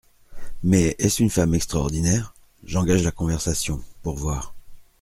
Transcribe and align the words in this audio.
Mais 0.63 0.95
est-ce 0.97 1.21
une 1.21 1.29
femme 1.29 1.53
extraordinaire? 1.53 2.33
J'engage 2.63 3.03
la 3.03 3.11
conversation, 3.11 3.83
pour 4.01 4.15
voir. 4.15 4.55